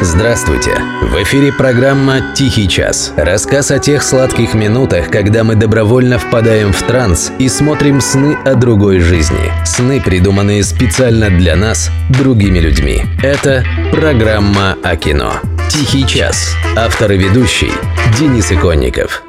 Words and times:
Здравствуйте! 0.00 0.80
В 1.02 1.20
эфире 1.24 1.52
программа 1.52 2.32
«Тихий 2.32 2.68
час». 2.68 3.12
Рассказ 3.16 3.72
о 3.72 3.80
тех 3.80 4.04
сладких 4.04 4.54
минутах, 4.54 5.10
когда 5.10 5.42
мы 5.42 5.56
добровольно 5.56 6.20
впадаем 6.20 6.72
в 6.72 6.80
транс 6.84 7.32
и 7.40 7.48
смотрим 7.48 8.00
сны 8.00 8.38
о 8.44 8.54
другой 8.54 9.00
жизни. 9.00 9.52
Сны, 9.64 10.00
придуманные 10.00 10.62
специально 10.62 11.30
для 11.30 11.56
нас, 11.56 11.90
другими 12.10 12.60
людьми. 12.60 13.02
Это 13.24 13.64
программа 13.90 14.76
о 14.84 14.94
кино. 14.94 15.32
«Тихий 15.68 16.06
час». 16.06 16.54
Автор 16.76 17.10
и 17.10 17.18
ведущий 17.18 17.72
Денис 18.16 18.52
Иконников. 18.52 19.24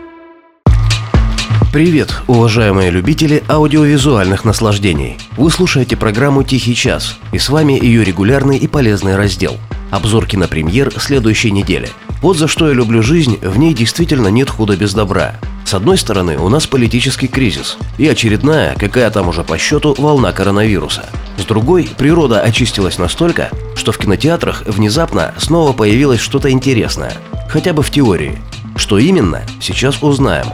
Привет, 1.74 2.14
уважаемые 2.28 2.92
любители 2.92 3.44
аудиовизуальных 3.48 4.46
наслаждений. 4.46 5.18
Вы 5.36 5.50
слушаете 5.50 5.98
программу 5.98 6.44
«Тихий 6.44 6.76
час», 6.76 7.18
и 7.32 7.40
с 7.40 7.50
вами 7.50 7.74
ее 7.74 8.04
регулярный 8.04 8.60
и 8.60 8.68
полезный 8.68 9.16
раздел– 9.16 9.58
Обзор 9.92 10.28
кинопремьер 10.28 10.92
следующей 11.00 11.52
недели. 11.52 11.90
Вот 12.22 12.38
за 12.38 12.48
что 12.48 12.68
я 12.68 12.74
люблю 12.74 13.02
жизнь, 13.02 13.40
в 13.42 13.58
ней 13.58 13.74
действительно 13.74 14.28
нет 14.28 14.50
худа 14.50 14.76
без 14.76 14.94
добра. 14.94 15.36
С 15.66 15.74
одной 15.74 15.98
стороны, 15.98 16.38
у 16.38 16.50
нас 16.50 16.68
политический 16.68 17.28
кризис 17.28 17.78
и 17.98 18.08
очередная, 18.08 18.76
какая 18.76 19.10
там 19.10 19.30
уже 19.30 19.44
по 19.44 19.58
счету, 19.58 19.96
волна 19.98 20.32
коронавируса. 20.32 21.06
С 21.38 21.46
другой, 21.46 21.90
природа 21.98 22.42
очистилась 22.42 22.98
настолько, 22.98 23.50
что 23.76 23.92
в 23.92 23.98
кинотеатрах 23.98 24.64
внезапно 24.68 25.34
снова 25.38 25.74
появилось 25.74 26.20
что-то 26.20 26.52
интересное. 26.52 27.14
Хотя 27.50 27.74
бы 27.74 27.82
в 27.82 27.90
теории. 27.90 28.38
Что 28.76 28.98
именно, 28.98 29.42
сейчас 29.60 30.04
узнаем. 30.04 30.46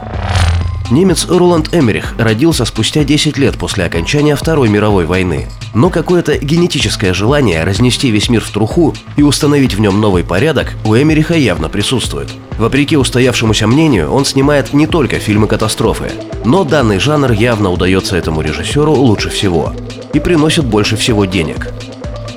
Немец 0.90 1.26
Роланд 1.28 1.74
Эмерих 1.74 2.14
родился 2.16 2.64
спустя 2.64 3.02
10 3.02 3.36
лет 3.38 3.58
после 3.58 3.84
окончания 3.84 4.36
Второй 4.36 4.68
мировой 4.68 5.04
войны. 5.04 5.48
Но 5.74 5.90
какое-то 5.90 6.38
генетическое 6.38 7.12
желание 7.12 7.64
разнести 7.64 8.10
весь 8.10 8.28
мир 8.28 8.40
в 8.40 8.50
труху 8.50 8.94
и 9.16 9.22
установить 9.22 9.74
в 9.74 9.80
нем 9.80 10.00
новый 10.00 10.22
порядок 10.22 10.74
у 10.84 10.94
Эмериха 10.94 11.34
явно 11.34 11.68
присутствует. 11.68 12.28
Вопреки 12.58 12.96
устоявшемуся 12.96 13.66
мнению, 13.66 14.12
он 14.12 14.24
снимает 14.24 14.72
не 14.72 14.86
только 14.86 15.18
фильмы-катастрофы. 15.18 16.12
Но 16.44 16.62
данный 16.62 17.00
жанр 17.00 17.32
явно 17.32 17.70
удается 17.70 18.16
этому 18.16 18.40
режиссеру 18.40 18.92
лучше 18.92 19.28
всего 19.28 19.72
и 20.12 20.20
приносит 20.20 20.64
больше 20.64 20.96
всего 20.96 21.24
денег. 21.24 21.68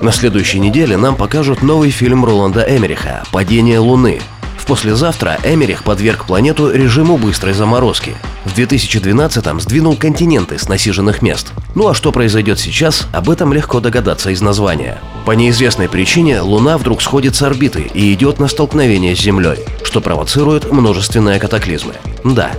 На 0.01 0.11
следующей 0.11 0.59
неделе 0.59 0.97
нам 0.97 1.15
покажут 1.15 1.61
новый 1.61 1.91
фильм 1.91 2.25
Роланда 2.25 2.65
Эмериха 2.67 3.23
«Падение 3.31 3.79
Луны», 3.79 4.19
послезавтра 4.69 5.39
Эмерих 5.43 5.83
подверг 5.83 6.25
планету 6.25 6.69
режиму 6.69 7.17
быстрой 7.17 7.53
заморозки. 7.53 8.15
В 8.45 8.55
2012-м 8.55 9.59
сдвинул 9.59 9.95
континенты 9.95 10.59
с 10.59 10.69
насиженных 10.69 11.23
мест. 11.23 11.47
Ну 11.73 11.87
а 11.87 11.95
что 11.95 12.11
произойдет 12.11 12.59
сейчас, 12.59 13.07
об 13.11 13.31
этом 13.31 13.51
легко 13.51 13.79
догадаться 13.79 14.29
из 14.29 14.41
названия. 14.41 14.99
По 15.25 15.31
неизвестной 15.31 15.89
причине 15.89 16.41
Луна 16.41 16.77
вдруг 16.77 17.01
сходит 17.01 17.35
с 17.35 17.41
орбиты 17.41 17.89
и 17.95 18.13
идет 18.13 18.37
на 18.37 18.47
столкновение 18.47 19.15
с 19.15 19.19
Землей, 19.19 19.57
что 19.83 20.01
провоцирует 20.01 20.71
множественные 20.71 21.39
катаклизмы. 21.39 21.95
Да, 22.23 22.51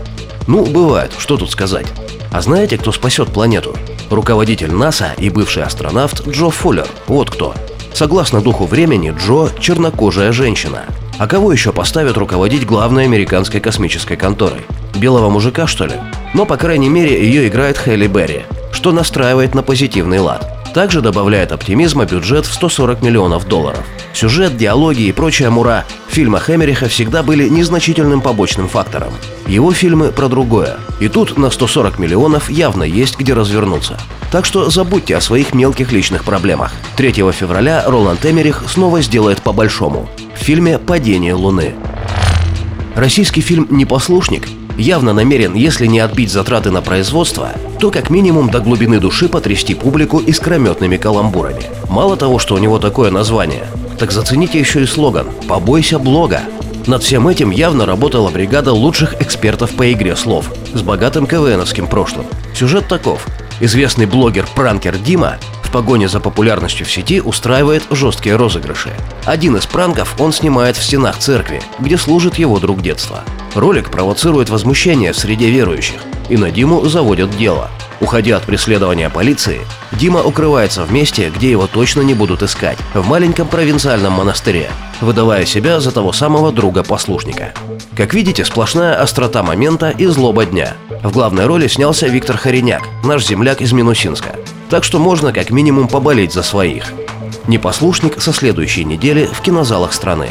ну 0.49 0.67
бывает, 0.67 1.13
что 1.17 1.37
тут 1.37 1.53
сказать. 1.53 1.87
А 2.33 2.41
знаете, 2.41 2.77
кто 2.77 2.91
спасет 2.91 3.29
планету? 3.29 3.77
Руководитель 4.11 4.73
НАСА 4.73 5.13
и 5.17 5.31
бывший 5.31 5.63
астронавт 5.63 6.27
Джо 6.27 6.51
Фуллер. 6.51 6.89
Вот 7.07 7.31
кто. 7.31 7.55
Согласно 7.95 8.41
духу 8.41 8.67
времени, 8.67 9.15
Джо– 9.17 9.49
чернокожая 9.61 10.33
женщина. 10.33 10.87
А 11.21 11.27
кого 11.27 11.53
еще 11.53 11.71
поставят 11.71 12.17
руководить 12.17 12.65
главной 12.65 13.05
американской 13.05 13.61
космической 13.61 14.17
конторой? 14.17 14.63
Белого 14.97 15.29
мужика, 15.29 15.67
что 15.67 15.85
ли? 15.85 15.97
Но, 16.33 16.47
по 16.47 16.57
крайней 16.57 16.89
мере, 16.89 17.23
ее 17.23 17.47
играет 17.47 17.77
Хелли 17.77 18.07
Берри, 18.07 18.47
что 18.73 18.91
настраивает 18.91 19.55
на 19.55 19.63
позитивный 19.63 20.19
лад. 20.19 20.73
Также 20.73 21.03
добавляет 21.03 21.53
оптимизма 21.53 22.07
бюджет 22.07 22.47
в 22.47 22.55
140 22.55 23.03
миллионов 23.03 23.47
долларов. 23.47 23.85
Сюжет, 24.15 24.57
диалоги 24.57 25.03
и 25.03 25.13
прочая 25.13 25.51
мура 25.51 25.85
в 26.09 26.15
фильмах 26.15 26.49
Эмериха 26.49 26.89
всегда 26.89 27.23
были 27.23 27.51
незначительным 27.51 28.23
побочным 28.23 28.67
фактором. 28.67 29.13
Его 29.47 29.73
фильмы 29.73 30.13
про 30.13 30.29
другое. 30.29 30.79
И 31.01 31.09
тут 31.09 31.37
на 31.37 31.51
140 31.51 31.99
миллионов 31.99 32.49
явно 32.49 32.83
есть 32.83 33.19
где 33.19 33.35
развернуться. 33.35 33.99
Так 34.31 34.45
что 34.45 34.71
забудьте 34.71 35.17
о 35.17 35.21
своих 35.21 35.55
мелких 35.55 35.91
личных 35.91 36.25
проблемах. 36.25 36.73
3 36.97 37.13
февраля 37.33 37.85
Роланд 37.87 38.25
Эмерих 38.25 38.63
снова 38.69 39.03
сделает 39.03 39.43
по-большому 39.43 40.09
в 40.35 40.39
фильме 40.39 40.79
«Падение 40.79 41.35
Луны». 41.35 41.75
Российский 42.95 43.41
фильм 43.41 43.67
«Непослушник» 43.71 44.49
явно 44.77 45.13
намерен, 45.13 45.55
если 45.55 45.87
не 45.87 45.99
отбить 45.99 46.31
затраты 46.31 46.71
на 46.71 46.81
производство, 46.81 47.51
то 47.81 47.91
как 47.91 48.09
минимум 48.09 48.51
до 48.51 48.61
глубины 48.61 49.01
души 49.01 49.29
потрясти 49.29 49.75
публику 49.75 50.19
искрометными 50.19 50.97
каламбурами. 50.97 51.65
Мало 51.89 52.17
того, 52.17 52.39
что 52.39 52.55
у 52.55 52.59
него 52.59 52.79
такое 52.79 53.11
название, 53.11 53.67
так 53.99 54.13
зацените 54.13 54.61
еще 54.61 54.83
и 54.83 54.87
слоган 54.87 55.27
«Побойся 55.49 55.99
блога». 55.99 56.43
Над 56.87 57.03
всем 57.03 57.29
этим 57.29 57.51
явно 57.51 57.85
работала 57.85 58.31
бригада 58.31 58.73
лучших 58.73 59.21
экспертов 59.21 59.73
по 59.73 59.93
игре 59.93 60.17
слов 60.17 60.51
с 60.73 60.83
богатым 60.83 61.27
КВНовским 61.27 61.87
прошлым. 61.87 62.27
Сюжет 62.55 62.89
таков. 62.89 63.27
Известный 63.61 64.07
блогер-пранкер 64.07 64.97
Дима 64.97 65.37
в 65.63 65.71
погоне 65.71 66.09
за 66.09 66.19
популярностью 66.19 66.87
в 66.87 66.91
сети 66.91 67.21
устраивает 67.21 67.85
жесткие 67.91 68.37
розыгрыши. 68.37 68.91
Один 69.25 69.57
из 69.57 69.67
пранков 69.67 70.19
он 70.19 70.33
снимает 70.33 70.77
в 70.77 70.83
стенах 70.83 71.19
церкви, 71.19 71.63
где 71.79 71.99
служит 71.99 72.39
его 72.39 72.59
друг 72.59 72.81
детства. 72.81 73.23
Ролик 73.55 73.91
провоцирует 73.91 74.49
возмущение 74.49 75.13
среди 75.13 75.51
верующих, 75.51 76.01
и 76.29 76.37
на 76.37 76.51
Диму 76.51 76.85
заводят 76.87 77.37
дело. 77.37 77.71
Уходя 78.01 78.39
от 78.39 78.45
преследования 78.45 79.11
полиции, 79.11 79.61
Дима 79.93 80.23
укрывается 80.23 80.85
в 80.85 80.93
месте, 80.93 81.31
где 81.35 81.51
его 81.51 81.67
точно 81.67 82.01
не 82.01 82.15
будут 82.15 82.43
искать, 82.43 82.79
в 82.95 83.07
маленьком 83.07 83.47
провинциальном 83.47 84.15
монастыре, 84.15 84.71
выдавая 85.03 85.45
себя 85.45 85.81
за 85.81 85.93
того 85.93 86.13
самого 86.13 86.51
друга-послушника. 86.51 87.53
Как 87.95 88.15
видите, 88.15 88.45
сплошная 88.45 89.01
острота 89.01 89.43
момента 89.43 89.91
и 89.91 90.07
злоба 90.07 90.47
дня. 90.47 90.75
В 91.03 91.13
главной 91.13 91.47
роли 91.47 91.67
снялся 91.67 92.07
Виктор 92.09 92.37
Хореняк, 92.37 92.83
наш 93.03 93.27
земляк 93.27 93.63
из 93.63 93.73
Минусинска. 93.73 94.37
Так 94.69 94.85
что 94.85 94.99
можно 94.99 95.33
как 95.33 95.51
минимум 95.51 95.89
поболеть 95.89 96.35
за 96.35 96.43
своих. 96.43 96.93
Непослушник 97.47 98.21
со 98.21 98.35
следующей 98.35 98.85
недели 98.85 99.25
в 99.25 99.41
кинозалах 99.41 99.95
страны. 99.95 100.29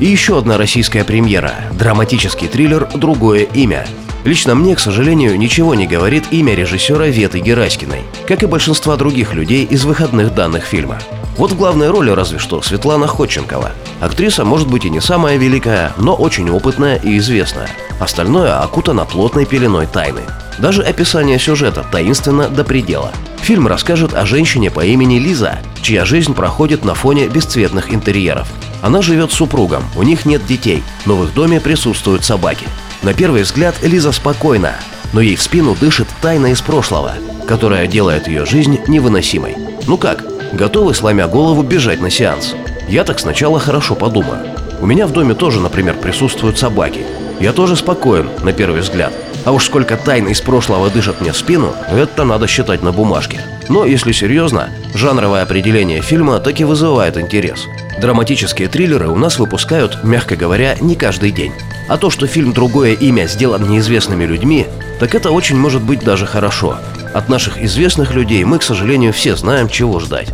И 0.00 0.06
еще 0.06 0.38
одна 0.38 0.56
российская 0.56 1.04
премьера– 1.04 1.52
драматический 1.72 2.48
триллер 2.48 2.88
«Другое 2.94 3.42
имя». 3.42 3.86
Лично 4.24 4.54
мне, 4.54 4.74
к 4.74 4.80
сожалению, 4.80 5.38
ничего 5.38 5.74
не 5.74 5.86
говорит 5.86 6.24
имя 6.30 6.54
режиссера 6.54 7.06
Веты 7.08 7.40
Гераськиной, 7.40 8.00
как 8.26 8.42
и 8.42 8.46
большинства 8.46 8.96
других 8.96 9.34
людей 9.34 9.66
из 9.66 9.84
выходных 9.84 10.34
данных 10.34 10.64
фильма. 10.64 10.98
Вот 11.36 11.52
в 11.52 11.56
главной 11.56 11.90
роли 11.90 12.10
разве 12.10 12.38
что 12.38 12.62
Светлана 12.62 13.06
Ходченкова. 13.06 13.72
Актриса 14.00 14.46
может 14.46 14.68
быть 14.68 14.86
и 14.86 14.90
не 14.90 15.00
самая 15.00 15.36
великая, 15.36 15.92
но 15.98 16.14
очень 16.14 16.48
опытная 16.48 16.96
и 16.96 17.18
известная. 17.18 17.68
Остальное 18.00 18.60
окутано 18.60 19.04
плотной 19.04 19.46
пеленой 19.46 19.86
тайны. 19.86 20.22
Даже 20.58 20.82
описание 20.82 21.38
сюжета 21.38 21.84
таинственно 21.90 22.48
до 22.48 22.64
предела. 22.64 23.12
Фильм 23.42 23.66
расскажет 23.66 24.14
о 24.14 24.24
женщине 24.24 24.70
по 24.70 24.84
имени 24.84 25.18
Лиза, 25.18 25.58
чья 25.82 26.04
жизнь 26.04 26.34
проходит 26.34 26.84
на 26.84 26.94
фоне 26.94 27.28
бесцветных 27.28 27.92
интерьеров. 27.92 28.48
Она 28.82 29.02
живет 29.02 29.32
с 29.32 29.36
супругом, 29.36 29.84
у 29.96 30.02
них 30.02 30.26
нет 30.26 30.46
детей, 30.46 30.82
но 31.06 31.16
в 31.16 31.24
их 31.24 31.34
доме 31.34 31.60
присутствуют 31.60 32.24
собаки. 32.24 32.66
На 33.02 33.14
первый 33.14 33.42
взгляд 33.42 33.74
Лиза 33.82 34.12
спокойна, 34.12 34.76
но 35.12 35.20
ей 35.20 35.36
в 35.36 35.42
спину 35.42 35.76
дышит 35.78 36.08
тайна 36.22 36.46
из 36.48 36.60
прошлого, 36.60 37.12
которая 37.46 37.86
делает 37.86 38.28
ее 38.28 38.46
жизнь 38.46 38.80
невыносимой. 38.88 39.56
Ну 39.86 39.98
как, 39.98 40.24
готовы, 40.52 40.94
сломя 40.94 41.26
голову, 41.26 41.62
бежать 41.62 42.00
на 42.00 42.10
сеанс? 42.10 42.54
Я 42.88 43.04
так 43.04 43.18
сначала 43.18 43.58
хорошо 43.58 43.94
подумаю. 43.94 44.46
У 44.80 44.86
меня 44.86 45.06
в 45.06 45.12
доме 45.12 45.34
тоже, 45.34 45.60
например, 45.60 45.94
присутствуют 45.94 46.58
собаки. 46.58 47.00
Я 47.40 47.52
тоже 47.52 47.76
спокоен, 47.76 48.30
на 48.42 48.52
первый 48.52 48.80
взгляд. 48.80 49.12
А 49.44 49.52
уж 49.52 49.66
сколько 49.66 49.96
тайн 49.96 50.28
из 50.28 50.40
прошлого 50.40 50.88
дышат 50.90 51.20
мне 51.20 51.32
в 51.32 51.36
спину, 51.36 51.74
это 51.90 52.24
надо 52.24 52.46
считать 52.46 52.82
на 52.82 52.92
бумажке. 52.92 53.40
Но, 53.68 53.84
если 53.84 54.12
серьезно, 54.12 54.70
жанровое 54.94 55.42
определение 55.42 56.00
фильма 56.00 56.38
так 56.40 56.60
и 56.60 56.64
вызывает 56.64 57.16
интерес. 57.16 57.66
Драматические 58.00 58.68
триллеры 58.68 59.08
у 59.08 59.16
нас 59.16 59.38
выпускают, 59.38 60.02
мягко 60.02 60.36
говоря, 60.36 60.76
не 60.80 60.96
каждый 60.96 61.30
день. 61.30 61.52
А 61.88 61.96
то, 61.96 62.10
что 62.10 62.26
фильм 62.26 62.52
«Другое 62.52 62.92
имя» 62.92 63.26
сделан 63.26 63.68
неизвестными 63.68 64.24
людьми, 64.24 64.66
так 65.00 65.14
это 65.14 65.30
очень 65.30 65.56
может 65.56 65.82
быть 65.82 66.00
даже 66.00 66.26
хорошо. 66.26 66.78
От 67.12 67.28
наших 67.28 67.62
известных 67.62 68.14
людей 68.14 68.44
мы, 68.44 68.58
к 68.58 68.62
сожалению, 68.62 69.12
все 69.12 69.36
знаем, 69.36 69.68
чего 69.68 70.00
ждать. 70.00 70.28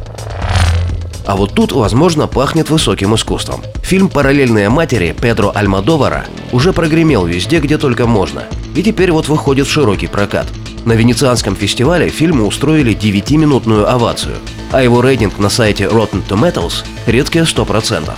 А 1.26 1.36
вот 1.36 1.54
тут, 1.54 1.72
возможно, 1.72 2.26
пахнет 2.26 2.70
высоким 2.70 3.14
искусством. 3.14 3.62
Фильм 3.82 4.08
«Параллельные 4.08 4.68
матери» 4.68 5.14
Педро 5.20 5.52
Альмадовара 5.54 6.26
уже 6.52 6.72
прогремел 6.72 7.26
везде, 7.26 7.60
где 7.60 7.78
только 7.78 8.06
можно. 8.06 8.44
И 8.74 8.82
теперь 8.82 9.12
вот 9.12 9.28
выходит 9.28 9.66
в 9.66 9.70
широкий 9.70 10.06
прокат. 10.06 10.46
На 10.84 10.92
Венецианском 10.92 11.56
фестивале 11.56 12.08
фильму 12.08 12.46
устроили 12.46 12.96
9-минутную 12.96 13.88
овацию, 13.88 14.36
а 14.72 14.82
его 14.82 15.02
рейтинг 15.02 15.38
на 15.38 15.50
сайте 15.50 15.84
Rotten 15.84 16.22
Tomatoes– 16.26 16.84
редкие 17.06 17.44
100%. 17.44 18.10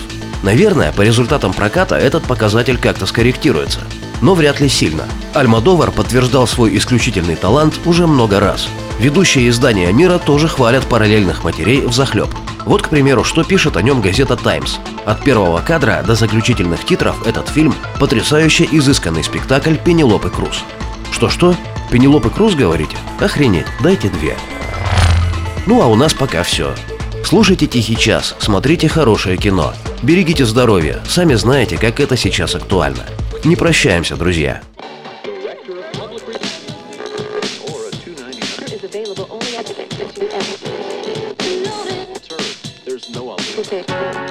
Наверное, 0.43 0.93
по 0.93 1.03
результатам 1.03 1.53
проката 1.53 1.97
этот 1.97 2.25
показатель 2.25 2.79
как-то 2.79 3.07
скорректируется. 3.07 3.81
Но 4.21 4.35
вряд 4.35 4.61
ли 4.61 4.69
сильно. 4.69 5.05
Альмадовар 5.35 5.91
подтверждал 5.91 6.47
свой 6.47 6.77
исключительный 6.77 7.37
талант 7.37 7.75
уже 7.85 8.07
много 8.07 8.39
раз– 8.39 8.69
Ведущие 9.03 9.49
издания 9.49 9.93
мира 9.93 10.19
тоже 10.19 10.47
хвалят 10.47 10.87
параллельных 10.87 11.43
матерей 11.43 11.81
в 11.81 11.93
захлеб. 11.93 12.29
Вот, 12.65 12.83
к 12.83 12.89
примеру, 12.89 13.25
что 13.25 13.43
пишет 13.43 13.77
о 13.77 13.83
нем 13.83 14.01
газета 14.01 14.37
«Таймс». 14.37 14.77
От 15.05 15.25
первого 15.25 15.59
кадра 15.61 16.05
до 16.07 16.15
заключительных 16.15 16.85
титров 16.85 17.27
этот 17.27 17.49
фильм– 17.49 17.75
потрясающе 17.99 18.69
изысканный 18.71 19.25
спектакль 19.25 19.75
Пенелопы 19.75 20.31
Круз. 20.31 20.63
Что-что? 21.11 21.57
Пенелопы 21.91 22.31
Круз, 22.31 22.55
говорите? 22.55 22.97
Охренеть, 23.19 23.67
дайте 23.81 24.09
две. 24.09 24.37
Ну 25.67 25.83
а 25.83 25.89
у 25.89 25.97
нас 25.97 26.15
пока 26.15 26.45
все. 26.45 26.73
Слушайте 27.25 27.67
«Тихий 27.67 27.97
час», 27.97 28.37
смотрите 28.39 28.87
хорошее 28.87 29.37
кино. 29.37 29.75
Берегите 30.05 30.47
здоровье, 30.47 31.01
сами 31.09 31.35
знаете, 31.35 31.77
как 31.77 31.99
это 31.99 32.17
сейчас 32.17 32.55
актуально. 32.55 33.03
Не 33.43 33.57
прощаемся, 33.57 34.15
друзья. 34.15 34.63
is 38.83 38.95
available 38.95 39.27
only 39.31 39.57
at 39.57 39.67
the 39.67 39.75
2 39.75 41.59
Loaded. 41.71 42.23
Turn. 42.23 42.39
There's 42.85 43.09
no 43.11 43.31
other. 43.31 44.22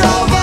strong 0.00 0.33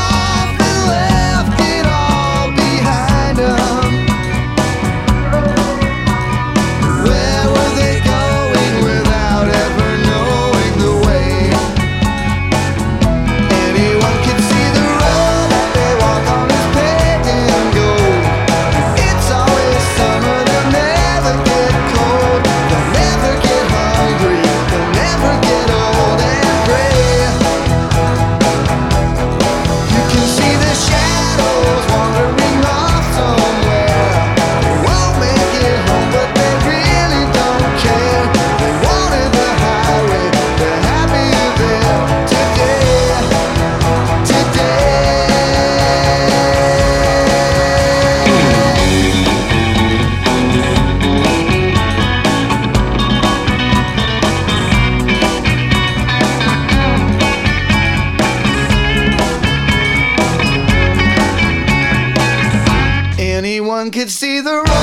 could 64.01 64.10
see 64.10 64.41
the 64.41 64.55
road. 64.55 64.80